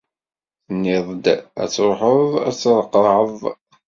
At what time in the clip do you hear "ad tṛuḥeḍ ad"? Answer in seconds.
1.63-2.53